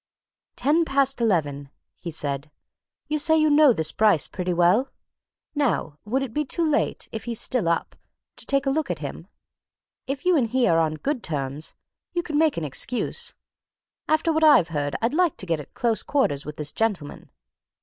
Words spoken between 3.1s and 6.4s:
say you know this Bryce pretty well? Now, would it